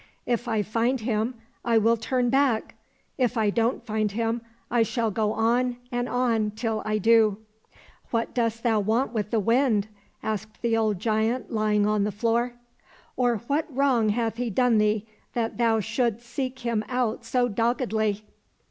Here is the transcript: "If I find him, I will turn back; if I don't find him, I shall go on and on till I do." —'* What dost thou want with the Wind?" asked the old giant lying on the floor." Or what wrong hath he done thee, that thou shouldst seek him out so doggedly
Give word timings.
"If 0.25 0.47
I 0.47 0.63
find 0.63 1.01
him, 1.01 1.35
I 1.63 1.77
will 1.77 1.95
turn 1.95 2.31
back; 2.31 2.73
if 3.19 3.37
I 3.37 3.51
don't 3.51 3.85
find 3.85 4.11
him, 4.11 4.41
I 4.71 4.81
shall 4.81 5.11
go 5.11 5.31
on 5.31 5.77
and 5.91 6.09
on 6.09 6.49
till 6.55 6.81
I 6.85 6.97
do." 6.97 7.37
—'* 7.87 8.09
What 8.09 8.33
dost 8.33 8.63
thou 8.63 8.79
want 8.79 9.13
with 9.13 9.29
the 9.29 9.39
Wind?" 9.39 9.89
asked 10.23 10.63
the 10.63 10.75
old 10.75 10.97
giant 10.97 11.51
lying 11.51 11.85
on 11.85 12.03
the 12.03 12.11
floor." 12.11 12.53
Or 13.15 13.37
what 13.45 13.67
wrong 13.69 14.09
hath 14.09 14.37
he 14.37 14.49
done 14.49 14.79
thee, 14.79 15.05
that 15.33 15.59
thou 15.59 15.79
shouldst 15.79 16.25
seek 16.27 16.57
him 16.61 16.83
out 16.89 17.23
so 17.23 17.47
doggedly 17.47 18.25